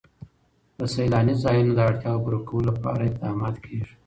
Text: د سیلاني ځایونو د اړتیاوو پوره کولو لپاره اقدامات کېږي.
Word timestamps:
د 0.79 0.79
سیلاني 0.93 1.33
ځایونو 1.43 1.71
د 1.75 1.79
اړتیاوو 1.89 2.23
پوره 2.23 2.39
کولو 2.47 2.67
لپاره 2.71 3.01
اقدامات 3.09 3.55
کېږي. 3.65 3.93